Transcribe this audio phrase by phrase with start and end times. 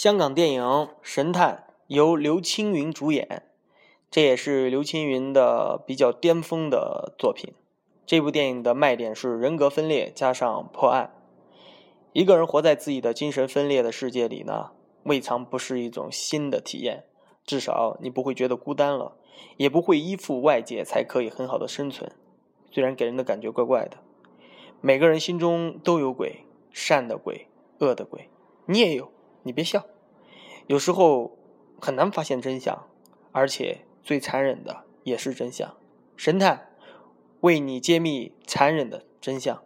[0.00, 0.62] 香港电影
[1.02, 3.42] 《神探》由刘青云主演，
[4.10, 7.52] 这也是刘青云的比较巅峰的作品。
[8.06, 11.12] 这部电影的卖点是人格分裂加上破案。
[12.14, 14.70] 一个人活在自己的精神分裂的世界里呢，
[15.02, 17.04] 未尝不是一种新的体验。
[17.44, 19.18] 至少你不会觉得孤单了，
[19.58, 22.10] 也不会依附外界才可以很好的生存。
[22.70, 23.98] 虽然给人的感觉怪怪的，
[24.80, 27.48] 每个人心中都有鬼，善的鬼，
[27.80, 28.30] 恶的鬼，
[28.64, 29.12] 你也有。
[29.42, 29.86] 你别笑，
[30.66, 31.38] 有时候
[31.80, 32.86] 很难发现真相，
[33.32, 35.76] 而且最残忍的也是真相。
[36.16, 36.70] 神探
[37.40, 39.62] 为你揭秘残忍的真相。